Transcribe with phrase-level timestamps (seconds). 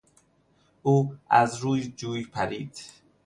[0.83, 2.79] او از روی جوی پرید.